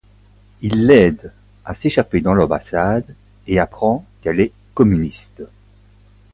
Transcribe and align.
Il 0.63 0.87
l'aide 0.87 1.31
à 1.63 1.75
s'échapper 1.75 2.21
dans 2.21 2.33
l'ambassade 2.33 3.05
et 3.45 3.59
apprend 3.59 4.03
qu'elle 4.23 4.39
est 4.39 4.51
communiste. 4.73 5.43